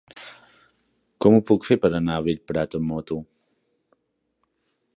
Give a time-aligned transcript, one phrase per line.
[1.25, 3.21] Com ho puc fer per anar a Bellprat amb moto?